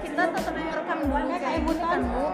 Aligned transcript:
kita 0.00 0.22
tetap 0.32 0.54
merekam 0.56 0.98
dulu 1.04 1.28
kayak 1.36 1.60
ini 1.60 1.74
kan 1.76 2.00
bu? 2.00 2.24